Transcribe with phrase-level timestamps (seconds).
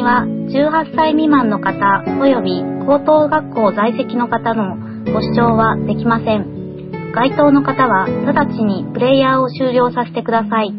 [0.00, 1.76] 組は18歳未満の方
[2.06, 4.76] 及び高等学校在籍の方の
[5.12, 7.12] ご視聴はできません。
[7.12, 10.72] 該当の方は直ちにプレイヤーを終了させてください。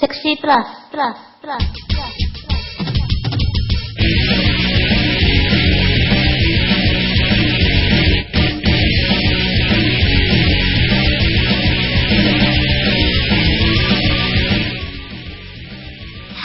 [0.00, 1.99] セクシープラス、プラス、プラス、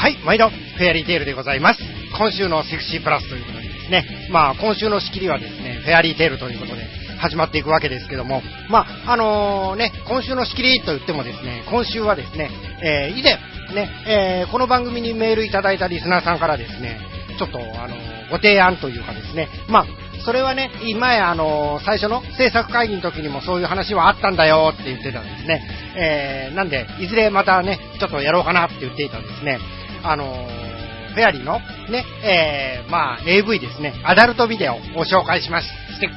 [0.05, 1.80] はい、毎度、フェアリーテールでございます。
[2.16, 6.84] 今週のセクシープラスということでですね、まあ、今週の仕切りはですね、フェアリーテールということで
[7.18, 12.52] 始まっていくわけですけども、まあ、あのね、今週の仕切りと言ってもですね、今週はですね、
[12.84, 13.34] えー以前、
[13.74, 16.99] ね、えーこの番組にメールいただいたリスナーさんからですね、
[17.40, 17.96] ちょっと、あの
[18.29, 19.85] ご提案というかですね、まあ、
[20.24, 25.63] それはね、前、あの最初の制作会議の時にもそういう話はあったんだよって言ってたんですね。
[25.98, 29.57] えーなんで、いずれまたね、ちょっとやろうかなって言っていたんですね。
[30.05, 30.25] あの
[31.15, 36.07] フェアリーのね、えーまあ、AV ですね、アダルトビデオを紹介しましして、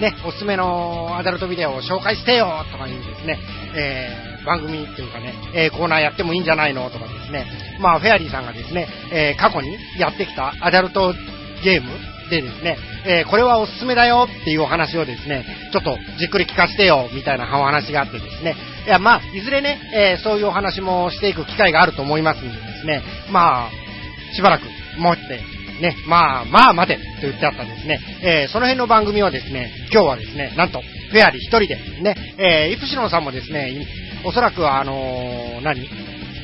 [0.00, 3.38] ね、おすすめのアダルトビデオを紹介してよとかいうですね、
[3.76, 7.46] えー番組っていうかね、えーコーナーやってもいいんじゃないのとかですね、
[7.80, 11.14] まあ、フェアリーさんがですね、えー過去にやってきたアダルト
[11.64, 11.88] ゲーム
[12.34, 23.70] でですね、えーこれはおすすめだよっていうお話をですね、ちょっとじっくり聞かせてよみたいなお話があってですね、いや、まあ、いずれね、えーそういうお話もしていく機会があると思いますんでですね、まあ、
[24.34, 24.62] しばらく
[24.98, 25.40] 持って、
[25.80, 33.86] ね、まあ、まあ待てと言ってあったんですね、えーその辺の番組をですね、今日はですね、なんと、フェアリー一人で、ね、えイプシロンさんもですね、
[34.24, 35.88] おそらくはあの何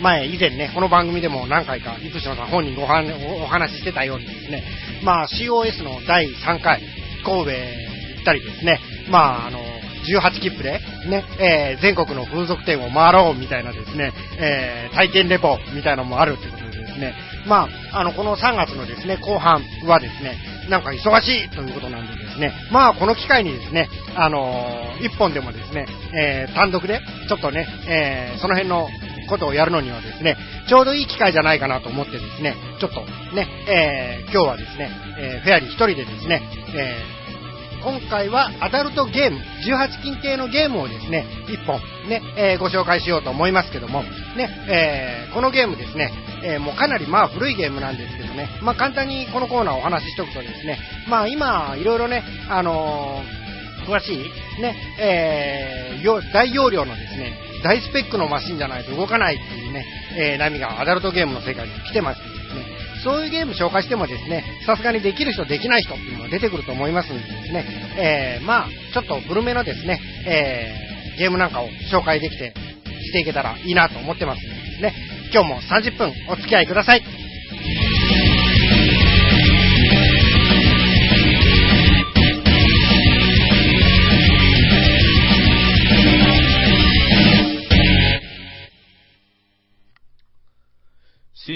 [0.00, 3.06] 前、以前ね、この番組でも何回か、イプシロンさん本人ごはん
[3.40, 4.62] おお話ししてたようにですね、
[5.02, 6.82] まあ、COS の第3回、
[7.24, 8.80] 神戸行ったりですね、
[9.10, 9.58] まあ、あの
[10.06, 17.14] 18切符で、ね、えー全国の風俗店を回ろうみたいなですね、えー体験レポみたいなのもあるということでですね、
[17.46, 20.36] まあ、あの、この3月のですね、後半はですね、
[20.68, 28.88] なんか忙しいということなんでですね、まあ、この機会にですね、あのー一本でもですね、えー単独で、ちょっとね、えーその辺の
[29.30, 30.36] ことをやるのにはですね、
[30.68, 33.00] ちょうどいい機会じゃないかなと思ってですね、ちょっと
[33.34, 36.42] ね、えー今日はですね、えーフェアリー一人でですね、
[36.76, 37.02] え
[37.82, 44.02] 今回はアダルトゲーム、18禁系のゲームをですね、1本ね、えーご紹介しようと思いますけども、
[44.36, 46.12] ね、えーこのゲームですね、
[46.44, 53.22] えーもうかなりまあ古いゲームなんですけどね、まあ簡単にこのコーナーをお話ししておくとですね、まあ今、いろいろね、あの
[53.88, 54.18] 詳しい、
[54.60, 62.66] ね、えー大容量のですね、大スペックのマシンじゃないと動かないっていうね、えー波がアダルトゲームの世界に来てますんですね、
[63.04, 67.64] そういうゲーム紹介してもですね、さすがにできる人、できない人っていうのが出てくると思いますんでですね、
[67.98, 72.54] えーまあ、ちょっと古めのですね、えーゲームなんかを紹介できて、
[73.02, 74.94] していけたらいいなと思ってますんでですね、
[75.32, 77.02] 今日も30分お付き合いください。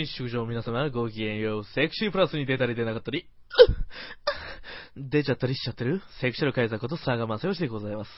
[0.06, 1.64] 新宿場皆様ごきげんよう。
[1.64, 3.26] セクシープラスに出たり出なかったり、
[4.96, 8.10] 出ちゃったりしちゃってるセクシャル改ざこと佐賀正義でございます。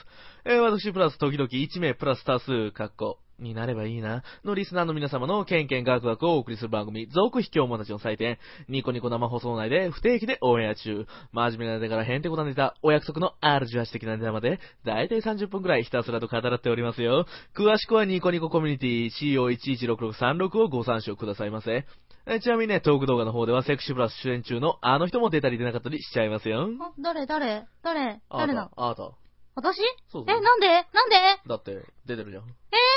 [0.45, 17.25] えー私プラス時々1名プラス多数、かっこ、になればいいな、のリスナーの皆様のケンケンガクガクをお送りする番組、続秘境者たちの祭典、ニコニコ生放送内で不定期でオンエア中、真面目なネタからヘンテコなネタ、お約束の R18 的なネタまで、だいたい30分くらいひたすらと語らっておりますよ。
[17.55, 21.85] 詳しくはニコニココミュニティ CO116636 をご参照くださいませ。
[22.29, 26.67] えちなみにね、トーク動画の方ではセクシープラス出演中のあの人も出たり出なかったりしちゃいますよ。
[26.81, 29.11] あ、誰誰誰誰だあなた。
[29.55, 29.77] 私？
[30.11, 30.67] そうそうえ、なんで？
[30.67, 31.15] なんで？
[31.15, 32.43] えだって、出てるじゃん。
[32.43, 32.51] ー、え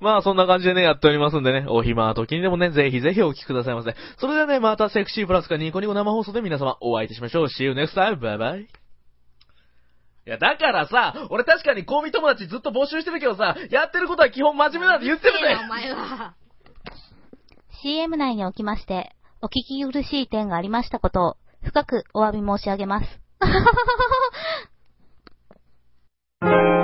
[0.00, 3.94] まあ、そんな感じでね、やっておりますんでね、お暇な時にでもね、ぜひぜひお聞きくださいませ。
[4.18, 7.44] それではね、またセクシープラスかニコニコ生放送で皆様お会いいたしましょう。
[7.46, 8.16] See you next time!
[8.16, 8.62] バイバイ。
[8.62, 16.34] いや、だからさ、俺確かにコミ友達ずっと募集してるけどさ、やってることは基本真面目なんて言ってるぜお前は。
[17.82, 23.06] CM 内におきまして、お聞き苦しい点がありましたことを、深くお詫び申し上げます。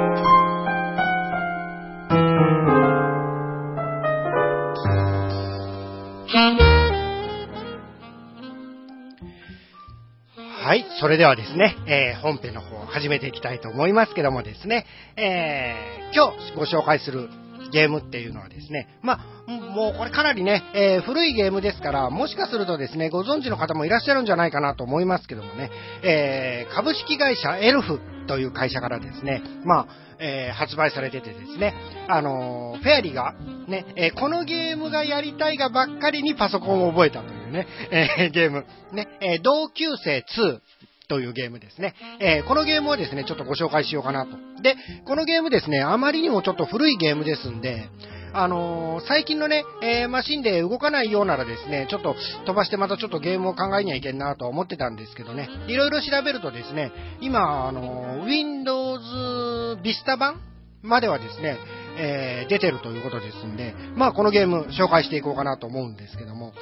[10.65, 17.29] はい、それではですね、えー本編の方を始めていきたいと思いますけどもですね、えー今日ご紹介する
[17.73, 25.71] ゲームっていうのはですね、まあ、もうこれかなりね、えー、古いゲームですから、もしかするとですね、ご存知の方もいらっしゃるんじゃないかなと思いますけどもね、
[26.03, 29.87] えー、株式会社エルフという会社からですね、まあ、
[30.19, 31.75] えー、発売されててですね、
[32.09, 33.35] あの、フェアリーが、
[33.69, 40.61] ね、え、このゲームがやりたいがばっかりにパソコンを覚えたというね、えゲーム、ね、え同級生2
[41.09, 41.95] というゲームですね。
[42.21, 44.63] えー、このゲームをですね、ちょっとご紹介しようかなと。
[44.63, 47.89] で、このゲームですね、あまりにもちょっと古いゲームですんで、
[48.33, 52.17] あのー、最近のね、えー、マシンで動かないようならですね、ちょっと
[52.47, 56.91] 飛ばしてまたちょっとゲームを考えにはいけんなと思ってたんですけどね、いろいろ調べるとですね、
[57.21, 60.41] 今、あの、Windows Vista 版
[60.83, 61.59] まではですね、
[61.97, 66.55] え、出てるということですんで、まあこのゲーム紹介していこうかなと思うんですけども、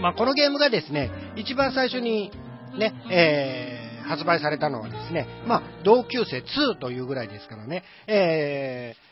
[0.00, 2.30] まあこのゲームがですね、一番最初に
[2.76, 9.07] ね、えー、発売されたのはですね、まあ同級生2というぐらいですからね、えー、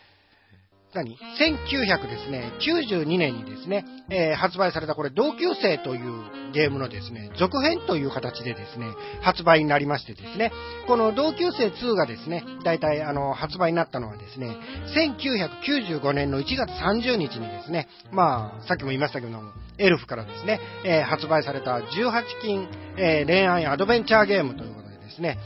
[0.94, 8.87] 何 ?1900 ですね、92年にですね、えー、発売されたこれ同級生というゲームのですね、続編という形でですね、
[9.21, 10.53] 発売になりましてですね、
[10.87, 14.56] この同級生2がですね、大体あの、発売になったのはですね、
[15.21, 25.39] 1995年の1月30日にですね、まあ、さっきも言いましたけども、エルフからですね、えー、発売された18金、えー、恋愛アドベンチャーゲームということでですね、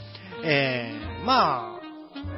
[0.45, 1.81] えー、まあ、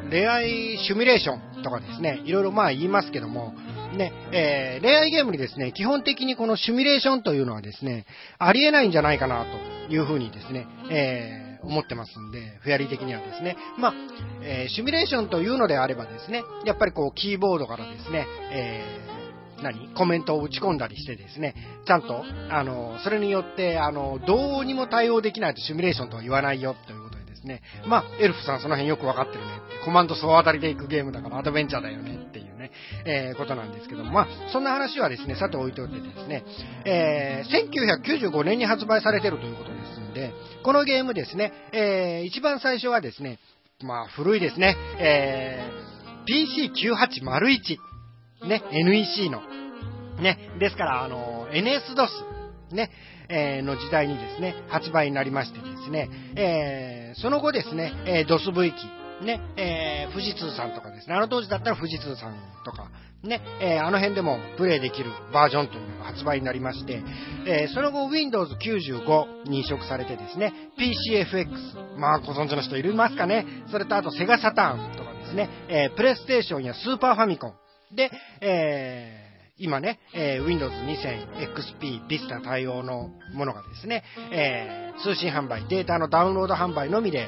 [0.09, 3.55] 恋愛シミュレーションとかですね、いろいろまあ言いますけども、
[3.97, 8.05] ね、えー、恋愛ゲームにですね、基本的にこのシミュレーションというのはですね、
[8.37, 9.45] ありえないんじゃないかな
[9.87, 13.93] というふうにですね、えー、思ってますんで、フェアリー的にはですね、まあ、
[14.43, 19.93] えー、シミュレーションというのであればですね、やっぱりこう、キーボードからですね、えー、何？
[19.93, 21.55] コメントを打ち込んだりしてですね、
[21.85, 27.12] ちゃんと、あの、それによって、あの、どうにも対応できないとシミュレーションとは言わないよというです
[27.45, 27.61] ね。
[27.85, 29.45] まあ、エルフさんその辺よくわかってるね。
[29.77, 32.15] って、コマンド総当たりでいくゲームだからアドベンチャーだよね。
[32.29, 32.71] っていうね、
[33.05, 36.43] えー、ことなんですけども、まあ、そんな話はですね、さて置いておいてですね、
[36.85, 43.39] えー、1995年に発売されてるということですんで、このゲームですね、えー、一番最初はですね、
[43.81, 47.23] まあ、古いですね、えー、
[48.41, 49.41] PC9801、ね、NEC の、
[50.21, 52.91] ね、ですから、あの、NS-DOS、ね、
[53.29, 61.07] えー、の時代にですね、発売になりましてですね、えー、その後ですね、えー、ドス V 機、ね、えー、富士通さんとかです。
[61.07, 62.89] ね、あの当時だったら富士通さんとか、
[63.23, 67.01] ね、えー、あの辺でもプレイできるバージョンというのが発売になりまして、
[67.47, 77.53] えー、その後 Windows 95に移植されてですね、PCFX、まあご存知の人いるますかね、それとあとセガサターンとかですね、えー、プレイステーションやスーパーファミコン。
[77.95, 78.11] で、
[78.41, 79.22] えー、
[79.57, 87.27] 今ね、えー、Windows 2000 XP Vista 対応のものがですね、えー、通信販売、データのダウンロード販売のみで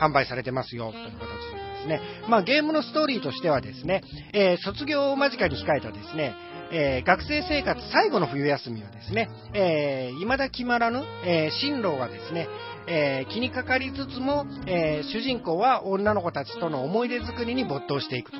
[0.00, 6.34] 販売されてますよという形でですね、まあ、ゲームのストーリーとしてはですね、えー、卒業を間近に控えたですね、
[6.72, 12.48] えー、学生生活最後の冬休みはですね、えー、未だ決まらぬ、えー、進路がですね、
[12.88, 18.38] えー、気にかかりつつも、えー、主人公は女の子たちとの思い出作りに没頭していくと。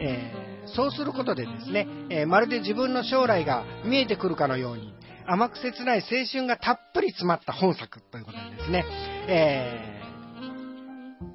[0.00, 4.94] えそうすることでですね、え、まるで自分の将来が見えてくるかのように、
[5.26, 8.84] 甘く切ない青春がたっぷり詰まった本作ということでですね、
[9.28, 10.02] え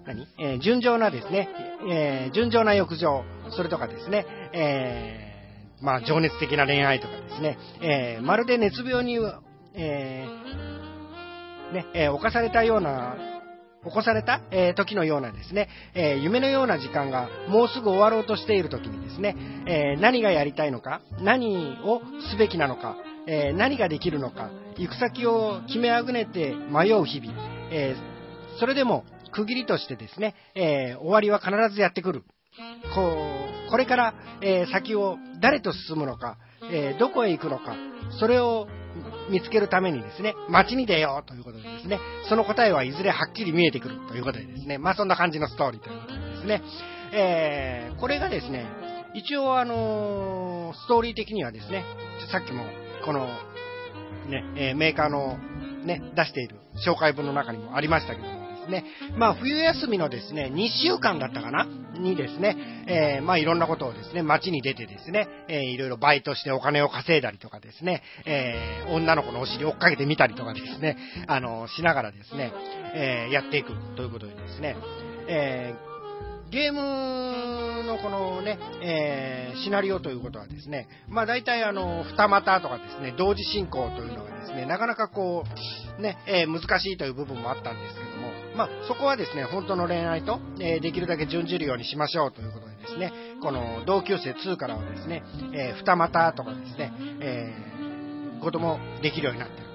[0.05, 0.27] ー、何？
[0.39, 1.49] えー、純情なですね、
[1.89, 9.17] えー、純情な浴場、それとかですね、えー、まあ、情熱的な恋愛とかですね、えー、まるで熱病に、
[9.73, 13.15] えー、ね、えー、侵されたような
[13.87, 27.33] 起こされた、え、時のようなですね、え、夢のような時間がもうすぐ終わろうとしている時にですね、え、何がやりたいのか、何をすべきなのか、え何ができるのか、行く先を決めあぐねて迷う日々、
[27.71, 27.95] え
[28.59, 32.23] それでも区切りとしてですね、え終わりは必ずやってくる。
[32.95, 33.11] こ
[33.67, 36.37] う、これから、え先を誰と進むのか、
[36.71, 37.75] えどこへ行くのか、
[38.19, 38.67] それを
[39.29, 46.61] 見つけるためにですね、街に出ようということでですね、その答えはいずれはっきり見えてくるということでですね、まあそんな感じのストーリーということでですね、
[47.13, 48.65] えー、これがですね、
[49.13, 51.85] 一応あのー、ストーリー的にはですね、
[52.31, 52.65] さっきも
[53.05, 53.27] この、
[54.29, 55.37] ね、え、メーカーの
[55.85, 58.27] ね、出している紹介文の中にもありましたけど、
[58.67, 58.85] ですね、
[59.17, 61.67] まあ、冬休みのですね、2週間だったかな？
[61.97, 62.55] にですね、
[62.87, 70.97] えー、まあ、いろんなことをですね、街に出てですね、えー、いろいろバイトしてお金を稼いだりとかですね、えー、女の子のお尻を追っかけてみたりとかですね、
[71.27, 72.51] あの、しながらですね、
[72.93, 74.75] えー、やっていくということでですね、
[75.27, 85.43] えー、ゲームのこのね、えー、シナリオということはですね、まあ大体あの、二股とかですね、同時進行というのがですね、なかなかこ
[85.97, 88.16] う、ね、えー、難しいという部分もあったんですけど、
[88.57, 95.23] まあ、そこはですね、本当の恋愛と、えー、できるだけ準じるようにしましょうということでですね、この同級生2からはですね、
[95.53, 99.67] えー、二股とかですね、えー、こともできるようになっている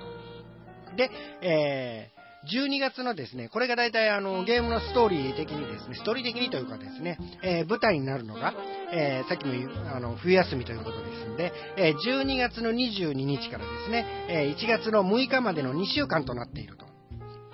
[0.91, 0.97] と。
[0.97, 1.11] で、
[1.43, 2.23] えー、
[2.67, 8.53] 12月のですね、これが大体あのゲームのストーリー的にですね、ストーリー的にというかですね、えー、舞台になるのが、
[8.93, 16.92] えー、さっきも言う、あの、冬休みということですんで、えー、12月の22日からですね、えー、1月の6日までの2週間となっていると。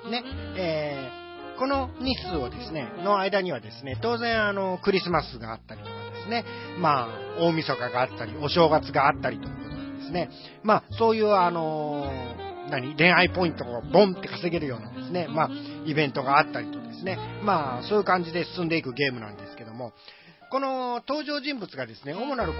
[0.09, 0.25] ね、
[0.57, 6.45] えー、この日数をですね、の間にはですね、当然あの、クリスマスがあったりとかですね、
[6.79, 7.09] まあ、
[7.41, 10.31] 大晦日があったり、お正月があったりということでですね、
[10.63, 12.11] まあ、そういうあの
[12.71, 15.51] 何恋愛ポイントをボンって稼げるようなですね、まあ、
[15.87, 19.93] イベントがあったりとですね、まあ、そういう感じで進んでいくゲームなんですけども、
[20.51, 22.59] この登場人物がですね、主なるこ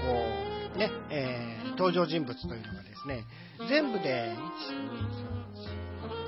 [0.75, 3.23] う、ね、えー、登場人物というのがですね、
[3.67, 5.09] 全部で、1、2、
[6.13, 6.18] 3、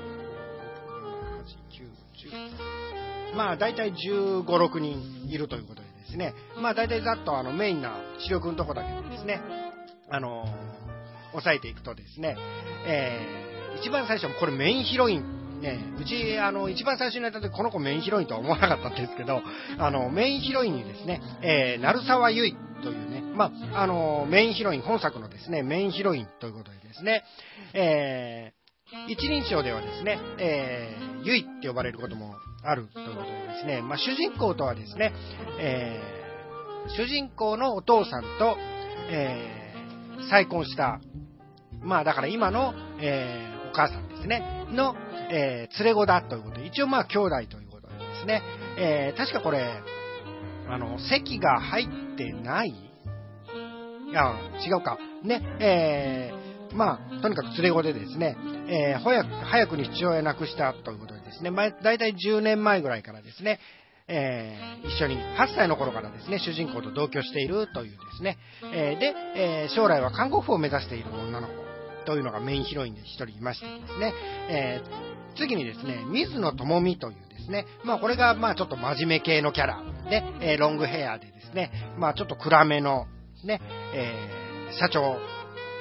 [3.36, 9.40] まあ大体15、6人いるということでですね、まあ大体ざっとあのメインな主力のとこだけでですね、
[10.10, 12.36] あのー、抑えていくとですね、
[12.86, 19.40] えー、一番最初、これメインヒロイン、ね、うち、あの、一番最初にやった時、この子メインヒロインとは思わなかったんですけど、
[19.78, 27.24] あの、メインヒロインにですね、えー、鳴沢優衣というね、まあ、あの、メインヒロイン、本作のですね、メインヒロインということでですね、
[27.72, 28.61] えー、
[29.08, 35.12] 一人称ではですね、えー、ゆいって呼ばれることもあるということでですね、まあ、主人公とはですね、
[35.58, 38.56] えー、主人公のお父さんと、
[39.10, 41.00] えー、再婚した、
[41.80, 44.94] まあだから今の、えー、お母さんですね、の、
[45.30, 48.42] えー、連れ子だということで、一応まあ兄弟ということでですね、
[48.78, 49.82] えー、確かこれ、
[50.68, 52.68] あの、席が入ってない？
[52.68, 52.74] い
[54.12, 54.34] や、
[54.64, 54.98] 違うか。
[55.24, 58.36] ね、えー、まあ、とにかく連れ子でですね、
[58.68, 61.50] えー、早く、早くに父親を亡くしたということでですね、
[61.82, 63.58] だいたい10年前ぐらいからですね、
[64.08, 68.38] えー、一緒に8歳の頃からですね、主人公と同居しているというですね、
[68.72, 71.54] えー、で、えー、将来は看護婦を目指している女の子
[72.04, 74.14] というのがメインヒロインで1人いましてですね、
[74.48, 83.06] えー次にですね、水野智美というですね、まあこれがまあちょっと真面目系のキャラで、えロングヘアでですね、まあちょっと暗めの
[83.44, 83.60] ね、
[83.94, 85.16] え社長、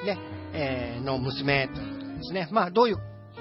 [0.05, 0.17] ね、
[0.53, 2.97] えの娘ということでですね、まあどういう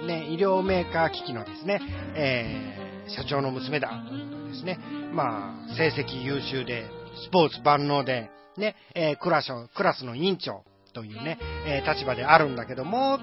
[0.06, 1.80] ね、医療メーカー機器のですね、
[2.14, 4.78] えー、社長の娘だということですね。
[5.12, 6.86] まあ、成績優秀で、
[7.26, 10.64] スポーツ万能で、ね、えー、クラスクラスの委員長
[10.94, 13.18] というね、えー、立場であるんだけども、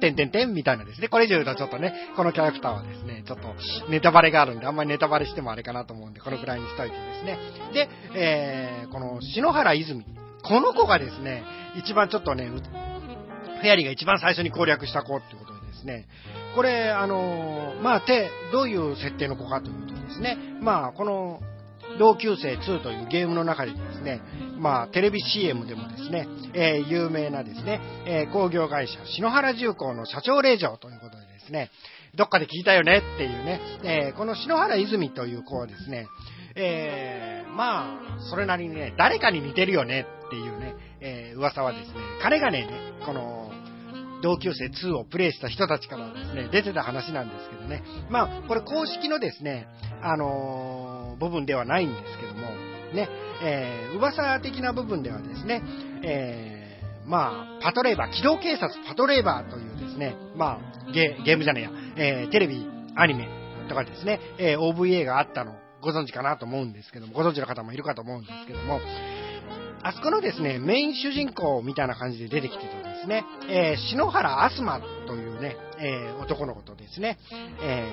[0.00, 1.08] てんてんてんみたいなですね。
[1.08, 3.54] これ以上言うとちょっとね、このキャラクターはですね、ちょっと
[3.88, 7.38] ネタバレがあるんで、あんまりネタバレしてもあれかなと思うんで、このくらいにしといてですね。
[7.72, 10.04] で、えー、この篠原泉。
[10.42, 11.44] この子がですね、
[11.76, 12.50] 一番ちょっとね、
[13.62, 16.06] フェアリーが一番最初に攻略した子ってことでですね、
[16.54, 21.40] これ、あの、まあ、て、どういう設定の子かというとですね、まあ、この、
[21.98, 24.20] 同級生2というゲームの中でですね、
[24.58, 31.70] まあ、テレビ CM でもですね、えー、有名なですね、えー、工業会社、篠原重工の社長令嬢ということでですね、
[32.14, 36.06] どっかで聞いたよねっていうね、えー、この篠原泉という子はですね、
[36.54, 42.68] えー、まあ、それなりにね、誰かに似てるよねっていうね、えー、噂はですね、彼がね、
[43.04, 43.50] この、
[44.22, 47.82] 同級生2をプレイした人たちからですね、出てた話なんですけどね。
[48.08, 49.66] まあ、これ公式のですね、
[50.00, 52.42] あのー、部分ではないんですけども、
[52.94, 53.08] ね、
[53.42, 55.62] えー、噂的な部分ではですね、
[56.04, 63.28] えー、まあ、パトレーバー、機動警察パトレーバーというですね、まあ、ゲゲームじゃねえや、えー、テレビ、アニメ
[63.68, 68.80] とかですね、えー、OVA があったのご存知かなと思うんですけども、ご存知の方もいるかと思うんですけども、
[69.84, 77.18] あそこのですね、メイン主人公みたいな感じで出てきてたんですね、えー、篠原あすまというね、えー、男の子とですね、
[77.60, 77.90] え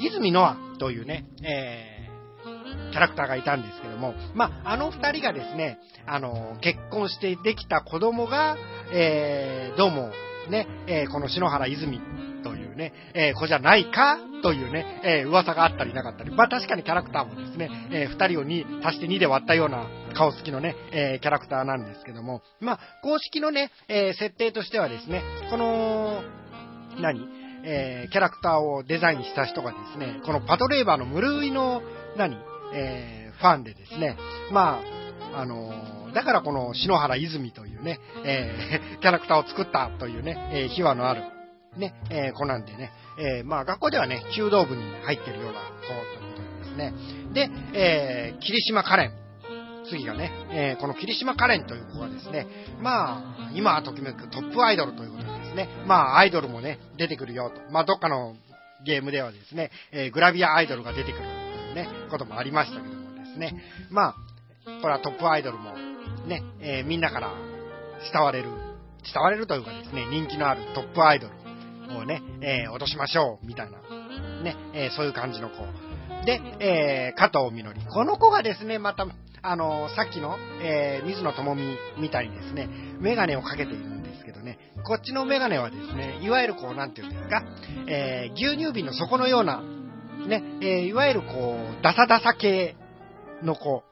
[0.00, 8.56] ー、泉ノアというね、えー、キャラクターがいたんですけども、まあ、あの二人がですね、あの、結婚してできた子供が、
[8.94, 10.10] えー、どうも、
[10.48, 12.00] ね、えー、この篠原泉
[12.72, 26.22] いうね、えー、子じゃないかというね、えー、噂があったりなかったり、まあ確かにキャラクターもですね、えー、2人を2、足して2で割ったような顔つきのね、え、キャラクターなんですけども、まあ公式のね、え、設定としてはですね、この、
[27.00, 27.20] 何
[27.64, 31.82] え、キャラクターをデザインした人がですね、このパトレーバーの無類の、
[32.16, 32.36] 何
[32.74, 34.16] え、ファンでですね、
[34.50, 34.80] ま
[35.34, 35.72] あ、あの、
[36.14, 41.22] だからこの篠原泉というね、えー、キャラクターを作ったというね、えー、秘話のある、
[41.76, 46.94] ね、えー、子なんでね、えー、まあ学校ではね、弓道部に入ってるような子ということですね。
[47.32, 49.22] で、えー、霧島カレン。
[49.88, 52.46] 次がね、えー、この霧島カレンという子がですね、
[52.80, 57.60] まあ、今はときめくトップアイドルということでですね、まあアイドルもね、出てくるよと。
[57.72, 58.36] まあどっかの
[58.86, 63.54] ゲームではですね、えーグラビアアイドルが出てくるというね、こともありましたけどもですね。
[63.90, 64.14] まあ、
[64.80, 65.74] これはトップアイドルも、
[66.26, 67.32] ね、えーみんなから
[68.12, 68.48] 慕われる、
[69.02, 71.41] 慕われるというかですね、人気のあるトップアイドル
[71.98, 73.78] をね、えー落としましょう、みたいな、
[74.42, 75.56] ね、えーそういう感じの子。
[76.24, 77.80] で、えー加藤みのり。
[77.86, 79.06] この子がですね、また、
[79.44, 82.68] あのさっきの、えー水野智美みたいにですね、
[83.00, 87.42] メガネをかけているんですけどね、こっちのメガネはですね、いわゆるこう、なんていうんですか、
[87.88, 89.62] えー牛乳瓶の底のような、
[90.26, 92.76] ね、えーいわゆるこう、ダサダサ系
[93.42, 93.82] の子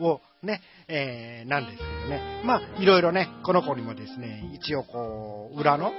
[0.00, 5.92] をね、えーなんですけどね、まあ、いろいろね、この子にもですね、一応こう、裏の、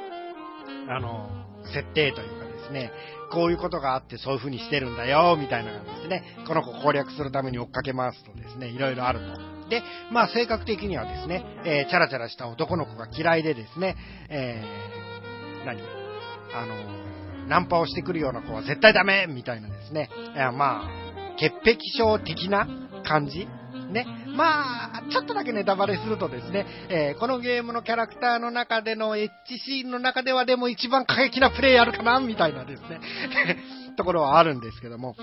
[0.89, 1.29] あの、
[1.73, 2.91] 設定というかですね、
[3.31, 9.69] こういうことがあってそういう風にしてるんだよ、みたいなのがですね、この子攻略するために追っかけ回すとですね、いろいろあると。
[9.69, 13.95] で、まあ性格的にはですね、えーチャラチャラした男の子が嫌いでですね、
[14.29, 15.81] えー何？
[16.53, 16.75] あの、
[17.47, 20.89] ナンパをしてくるような子は絶対ダメみたいなですね、いやまあ、
[21.39, 22.67] 潔癖症的な
[23.03, 23.47] 感じ
[23.91, 24.05] ね。
[24.35, 32.99] まあ、ちょっとだけネタバレするとですね、えーこのゲームのキャラクターの中でのエッジシーンの中ではでも一番過激なプレイやるかなみたいなですね、
[33.97, 35.15] ところはあるんですけども。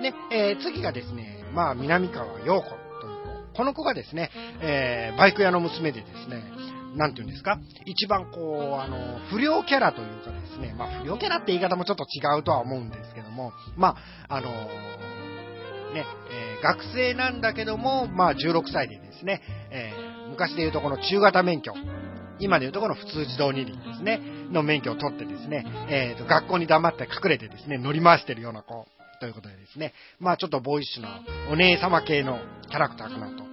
[0.00, 3.56] ね、えー次がですね、まあ、南川陽子という子。
[3.56, 4.30] この子がですね、
[4.60, 6.42] えーバイク屋の娘でですね、
[6.96, 13.96] なんていうんですか一番こう、あの、不良キャラというかですね、まあ、不良キャラって言い方もちょっと違うとは思うんですけども、ま
[14.28, 14.48] あ、あの
[15.92, 21.72] ね、えー学生なんだけども、まあ、16歳でですね、えー昔で言うとこの中型免許、
[22.38, 24.20] 今で言うとこの普通自動二輪ですね、
[24.50, 28.86] の免許を取ってですね、えーと、学校に黙って隠れてですね、乗り回してるような子、
[29.20, 31.20] ということでですね、まあちょっとボーイッシュな
[31.50, 32.38] お姉様系の
[32.70, 33.44] キャラクターかなと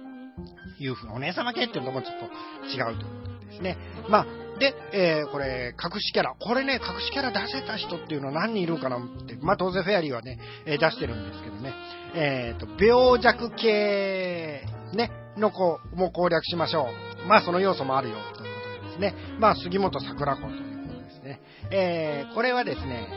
[0.80, 2.24] いうふうな、お姉様系っていうのもちょっと
[2.66, 3.76] 違うということでですね。
[4.08, 4.26] まあ、
[4.58, 6.34] で、えーこれ、隠しキャラ。
[6.38, 11.74] これね、隠しキャラ出せた人っていうのは何人いるかなって、まあ当然フェアリーはね、えー出してるんですけどね、
[12.14, 16.88] えっ、と、病弱系、ね、の子も攻略しましょ
[17.24, 17.28] う。
[17.28, 19.14] まあその要素もあるよ、ということですね。
[19.38, 21.40] まあ杉本桜子ということですね。
[21.70, 23.08] えーこれはですね、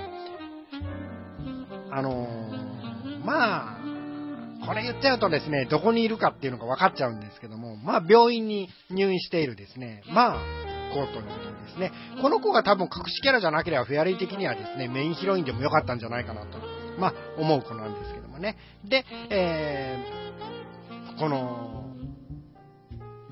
[1.92, 2.28] あの
[3.26, 3.78] まあ、
[4.66, 10.42] これ言っちゃうとですね、どこにいるかっていうのが分かっちゃうんですけども、まあ病院に入院しているですね、まあ、
[10.92, 16.60] 子ということですね、この子が多分隠しキャラじゃなければフェアリー的にはですね、メインヒロインでもよかったんじゃないかなと、
[17.00, 18.58] まあ思う子なんですけどもね。
[18.84, 21.86] で、えー、この、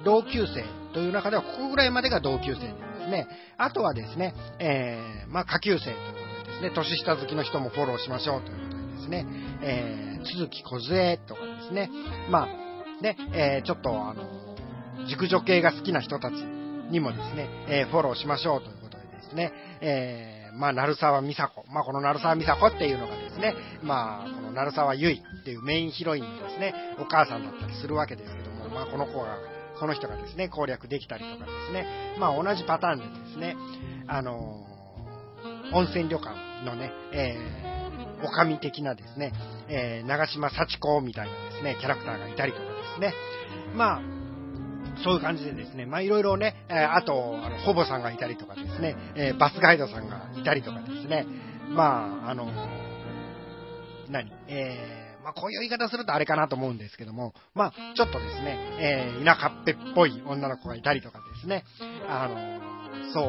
[0.03, 2.73] 同級生という中では、ここぐらいまでが同級生でで
[3.05, 6.01] すね、あとはですね、えー、まあ下級生というこ
[6.45, 9.25] とでですね、年下好きの人もフォローしましょうということでですね、
[9.61, 11.89] えー、鈴木梢とかですね、
[12.29, 14.23] まあ、ね、えー、ちょっとあの、
[15.07, 16.33] 熟女系が好きな人たち
[16.89, 21.63] にもですね、えーフォローしましょうということでですね、えー、まあ、鳴沢美佐子。
[21.71, 29.37] まあ、この鳴沢美佐子っていうのがですね、まあ、この鳴沢優衣っていうメインヒロインのですね、お母さんだったりするわけですけども、まあ、この子が、
[29.79, 33.55] この人がですね、攻略できたりとかですね、まあ、同じパターンでですね、
[34.07, 34.69] あのー
[35.71, 39.33] 温泉旅館のね、えー、おかみ的なですね、
[39.69, 43.13] えー、長島幸子みたいなですね、キャラクターがいたりとかですね、
[43.75, 44.01] まあ、
[45.03, 51.25] そういう感じでですね、まあいろいろね、えあと、あの、ほぼさんがいたりとかですね、えバスガイドさんがいたりとかですね、
[51.69, 52.47] まあ、あの、
[54.09, 61.65] 何えーまあこういう言い方するとあれかなと思うんですけども、まあちょっとですね、えー田舎っぺっぽい女の子がいたりとかですね、
[62.07, 63.21] あの、そ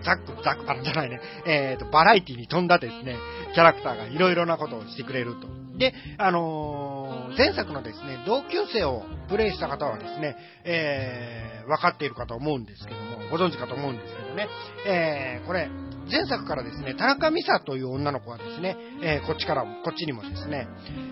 [0.00, 3.16] う、ザック、ザック、あのじゃないね、えーと、バラエティに富んだですね、
[3.54, 5.48] キャラクターがいろいろなことをしてくれると。
[5.78, 6.91] で、あの
[7.36, 14.48] 前作のですね、同級生をプレイした方はですね、えー、分かっているかと思うんですけども、ご存知かと思うんですけどね、
[14.86, 15.68] えー、これ、
[16.10, 20.68] 前作からですね、田中美沙という女の子はですね、えーこっちから、こっちにもですね、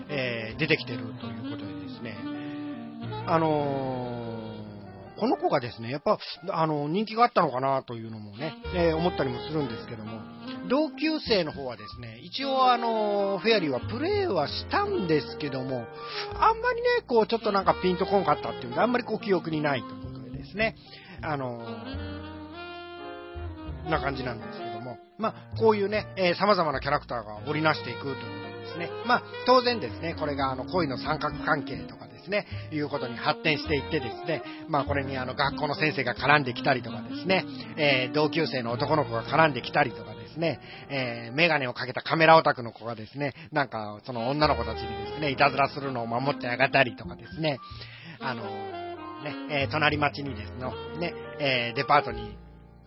[0.09, 2.17] えー出てきてるということでですね、
[3.25, 4.20] あのー
[5.21, 6.17] この子がですね、やっぱ、
[6.49, 10.19] あの、人気があったのかなというのもね、えー思ったりもするんですけども、
[10.67, 15.85] 同級生の方はですね、一応あの、フェアリーはプレイはしたんですけども、
[16.39, 20.75] あんまりね、こう、ちょっとなんかピンとこんかったっていうか、あんまりこう、記憶にないということでですね、
[21.21, 21.61] あの
[23.87, 28.21] な感じなんですけども、まあ、こういうね、えー様々なキャラクターが織りなしていくというこ
[28.55, 28.89] とですね。
[29.05, 37.45] まあ、当然ですね、これがあの、恋の三角関係とかですね、いうことに発展していってですね、まあ、これにあの、学校の先生が絡んできたりとかですね、
[37.77, 47.59] えー同級生の男の子が絡んできたりとかですね、えーメガネをかけたカメラオタクの子がですね、なんか、その女の子たちにですね、いたずらするのを守ってあげたりとかですね、
[48.19, 50.51] あのね、えー隣町にです、
[50.99, 52.37] ね、えデパートに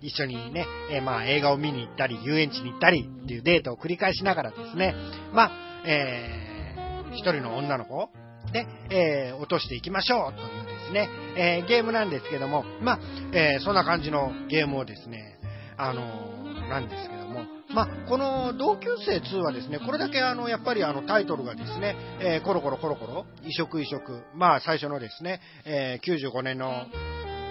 [0.04, 4.94] 一緒にね、え、まあ映画を見に行ったり、遊園地に行ったりっていうデートを繰り返しながらですね、
[5.32, 5.50] まあ、
[5.86, 8.10] えー、一人の女の子
[8.54, 12.98] で、えー、落としていきましょうというですね、えー、ゲームなんですけども、まあ、
[13.32, 15.38] えー、そんな感じのゲームをですね、
[15.76, 17.42] あの、なんですけども、
[17.74, 26.86] まあ、この同級生2はですね、これだけあの、やっぱりあのタイトルがですね、え、コロコロコロコロ、移植移植、まあ最初のですね、え、95年の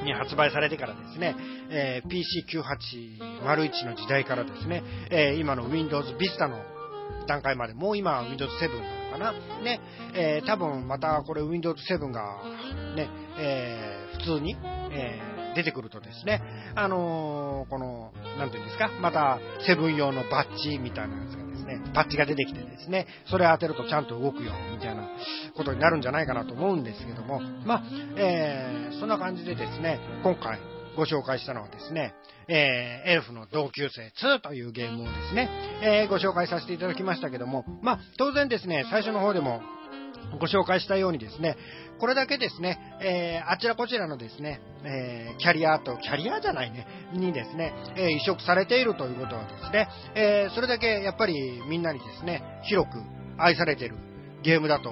[0.06, 1.36] に発売されてからですね、
[1.70, 6.64] え、PC9801 の時代からですね、え、今の Windows Vista の
[7.28, 9.64] 段階まで、もう今 Windows 7なのかな。
[9.64, 9.80] ね、
[10.16, 12.42] えー、多分またこれ Windows 7が
[12.96, 14.56] ね、えー、普通に、
[14.92, 16.42] えー、出てくるとですね、
[16.76, 25.08] あのー、この、なんていうんですか、また7用のバッジみたいなやつがですね、バッジが出てきてですね、それ当てるとちゃんと動くよ、みたいな
[25.56, 27.84] ことになるんじゃないかなと思うんですけども、まあ、
[28.18, 30.60] えー、そんな感じでですね、今回
[30.96, 32.14] ご紹介したのはですね、
[32.48, 35.50] えー、エルフの同級生2というゲームをですね、
[35.82, 39.62] えー、ご紹介させていただきましたけども、まあ、当然ですね、最初の方でも
[40.40, 41.58] ご紹介したようにですね、
[42.00, 52.98] これだけですね、えー、あちらこちらのですね、えー、キャリアと、キャリアじゃないね、にですね、えー、移植されているということはですね、えそれだけやっぱりみんなにですね、広く
[53.38, 53.96] 愛されている
[54.44, 54.92] ゲームだと、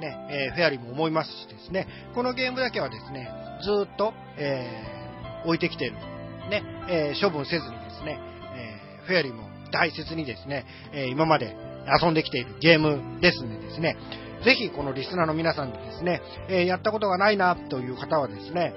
[0.00, 3.30] ね、えフェアリーも思いますしですね、このゲームだけはですね、
[3.62, 4.97] ずっと、え
[5.48, 5.92] 置いてきてる、
[6.50, 8.20] ね、え処分せずにですね、
[8.54, 11.56] えフェアリーも大切にですね、え今まで
[12.00, 13.96] 遊んできているゲームですのでですね、
[14.44, 18.74] ぜひこのリスナーの皆さんでですね、えやったことがないなという方はですね、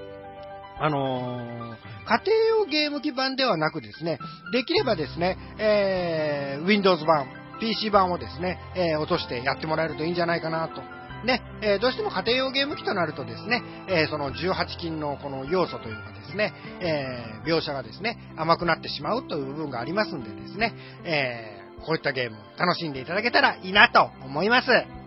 [0.79, 4.17] あの、家庭用ゲーム機版ではなくですね、
[4.53, 7.27] できればですね、えー、Windows 版、
[7.59, 10.81] PC 版をですね、え、落としてやってもらえるといいんじゃないかなと。
[11.25, 25.00] ね、えー、どうしても家庭用ゲーム機となるとですね、えー、その18金のこの要素というかですね、えー、描写がですね、甘くなってしまうという部分がありますんでですね、えこういったゲーム楽しんでいただけたらいいなと思います。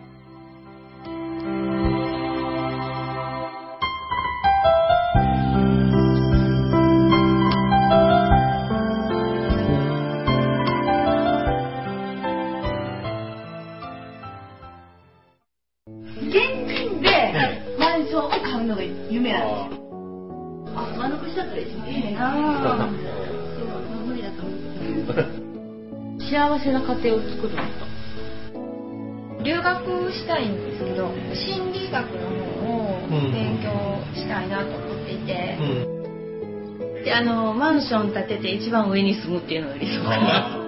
[33.09, 33.71] 勉強
[34.15, 40.03] したいなと思っていて、うん、であのマンション建てて一番上に住むっていうのが理想。
[40.05, 40.61] かな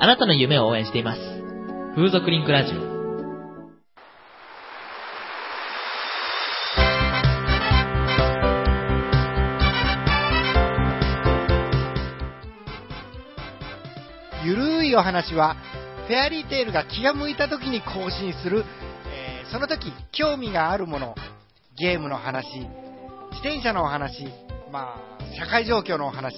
[0.00, 1.20] あなたの夢を応援しています。
[1.96, 2.98] 風俗リンクラジオ。
[14.88, 15.56] いお話は、
[16.06, 18.87] フェアリーテールが気が向いた時に更新する、えー、
[19.50, 21.14] その時興味があるもの、
[21.76, 24.24] ゲームの話、自転車のお話、
[24.70, 26.34] まあ、社会状況のお話、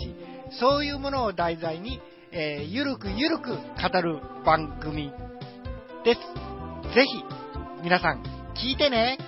[0.61, 2.01] そういうものを題材に、
[2.33, 5.13] えー、ゆるくゆるく語る番組
[6.05, 6.21] です。
[6.95, 7.25] ぜひ、
[7.83, 8.23] 皆さん、
[8.55, 9.19] 聞いてね。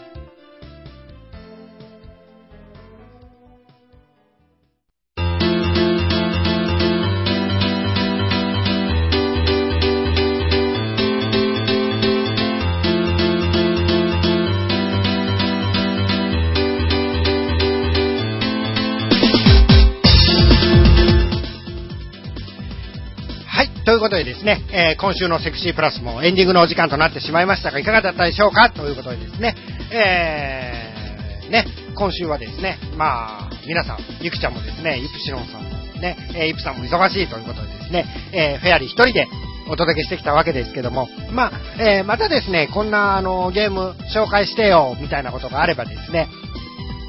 [24.03, 28.69] ことでですね、えー、今週のセクシープラスもエンディングのお時間となってしまいましたが、いかがだったでしょうか？
[28.71, 29.55] ということでですね、
[29.93, 39.29] えー、ね、今週はですね、まあ、皆さん、ゆきちゃんもですね、イプシロンさんもね、え、イプさんも忙しいということでですね、えー、フェアリー一人で
[39.69, 46.27] お届けしてきたわけですけども、まあ、えー、またですね、こんなあのゲーム紹介してよ、みたいなことがあればですね、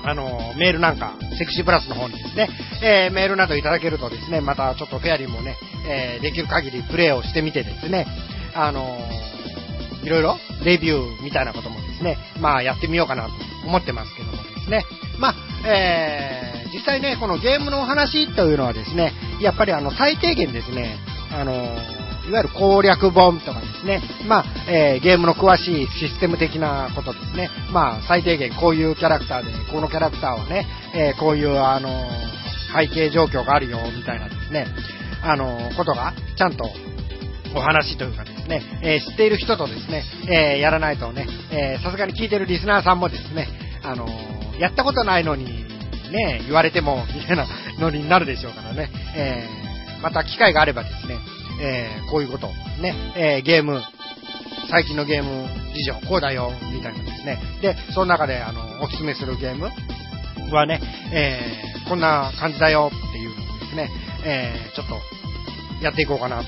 [0.03, 2.49] あの、メールなんか、セクシープラスの方にですね、
[2.83, 8.05] えー、メールなどいただけるとですね、またちょっとフェアリーもね、えー、できる限りプレイをしてみてですね、
[8.53, 8.97] あの
[10.03, 13.33] いろいろレビューみたいなこともですね、まあやってみようかなと
[13.65, 14.85] 思ってますけどもですね、
[15.19, 15.35] まあ、
[15.67, 20.97] えー、実際ね、このゲームのお話というのはですね、やっぱりあの、最低限ですね、
[21.31, 21.53] あの
[22.27, 31.89] いわゆる攻略本とかですね、まあ、えー、ゲームの詳しいシステム的なことですね、まあ、最低限こういうキャラクターで、このキャラクターはね、えー、こういう、あの
[32.75, 34.67] 背景状況があるよ、みたいなですね、
[35.21, 36.63] あのことが、ちゃんと
[37.55, 41.27] お話というかですね、えー、知っている人とですね、えやらないとね、
[41.83, 43.47] さすがに聞いてるリスナーさんもですね、
[43.83, 44.07] あの
[44.59, 45.45] やったことないのに、
[46.11, 47.47] ね、言われても、みたいな、
[47.79, 48.89] ノリになるでしょうからね。
[49.15, 51.17] えー、また機会があればですね、
[51.59, 52.47] えー、こういうこと、
[52.81, 53.81] ね、えー、ゲーム、
[54.69, 57.39] 最近のゲーム事情、こうだよ、みたいなですね。
[57.61, 59.69] で、その中で、あの、おすすめするゲーム
[60.53, 63.89] はね、えー、こんな感じだよっていうのをですね、
[64.25, 64.99] えー、ちょっと、
[65.83, 66.45] やっていこうかなと、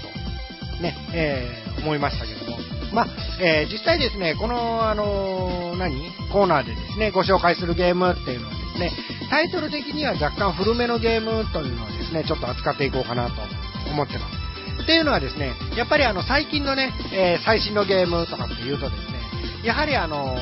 [0.82, 2.58] ね、えー、思いましたけども。
[2.94, 3.08] まあ、
[3.42, 6.12] えー、実際ですね、この、あの何？
[6.32, 8.92] コーナーでですね、ご紹介するゲームっていうのはですね、
[9.30, 13.34] タイトル的には若干古めのゲームというのをですね、ちょっと扱っていこうかなと
[13.92, 14.45] 思ってます。
[14.86, 19.20] っていうのはですね、やっぱりあの最近のね、えー、最新のゲームとかっていうとですね、
[19.66, 20.38] やはりあの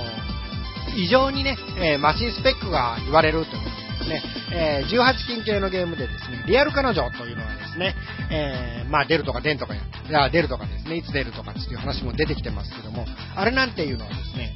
[0.98, 7.96] 異常にね、えー、マシンスペックが言われるということですね、えー、18金系のゲームでですね、リアル彼女というのはですね、
[8.32, 9.76] えー、まあ出るとか出んとか
[10.10, 13.06] や、出るとかですね、いつ出るとかっていう話も出てきてますけども、
[13.38, 14.56] あれなんていうのはですね、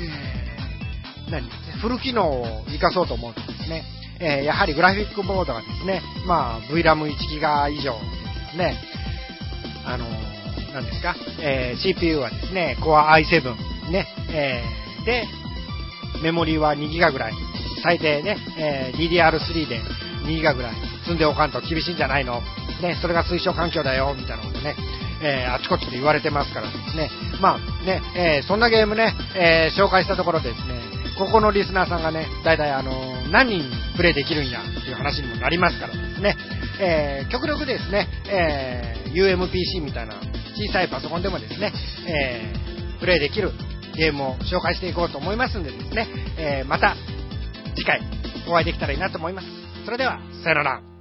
[0.00, 1.46] えー、何？
[1.82, 3.84] フル機能を活かそうと思うとですね、
[4.18, 7.98] え、やはりグラフィックボードがですね、まあ VRAM1 ギガ以上
[8.56, 8.78] ね、
[9.84, 10.06] あの
[10.72, 15.24] 何ですか、えー、CPU はですね、Core i7、ね、えー、で、
[16.22, 17.34] メモリーは2ギガぐらい、
[17.82, 19.80] 最低ね、えー、DDR3 で
[20.26, 20.74] 2ギガぐらい。
[21.04, 22.40] 積んでおかんと厳しいんじゃないの？
[22.80, 24.74] ね、それが推奨環境だよ、みたいなことね、
[25.22, 27.10] えー、あちこちで言われてますからですね、
[27.42, 30.80] まあね、えー、そんなゲームね、えー、紹介したところですね、
[31.18, 32.90] ここのリスナーさんがね、だいたいあの
[33.30, 36.36] 何人プレイできるんやっていう話にもなりますからですね、
[36.80, 40.14] えー、極力ですね、えー、UMPC みたいな
[40.56, 41.72] 小さいパソコンでもですね、
[42.06, 43.52] えー、プレイできる
[43.96, 46.96] ゲームを紹介していこうと思いますんでですね、えー、また
[47.76, 48.00] 次回
[48.48, 49.48] お会いできたらいいなと思います。
[49.84, 50.93] それでは、さよなら。